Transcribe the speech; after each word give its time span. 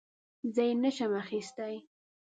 زه 0.53 0.63
یې 0.67 0.73
نه 0.83 0.91
شم 0.95 1.11
اخیستی. 1.23 1.73